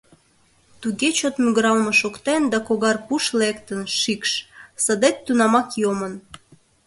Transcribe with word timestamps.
Туге 0.81 1.09
чот 1.17 1.35
мӱгыралме 1.43 1.91
шоктен 2.01 2.41
да 2.51 2.57
когар 2.67 2.97
пуш 3.05 3.23
лектын, 3.41 3.81
шикш— 3.99 4.31
садет 4.83 5.15
тунамак 5.25 5.69
йомын. 5.81 6.13